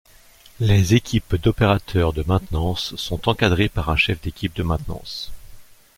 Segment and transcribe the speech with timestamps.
[0.59, 5.31] Les équipes d'opérateurs de maintenance sont encadrées par un chef d'équipe de maintenance.